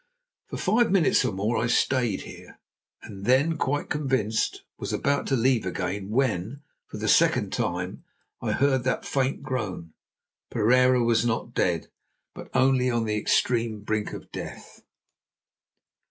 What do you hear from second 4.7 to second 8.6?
was about to leave again when, for the second time, I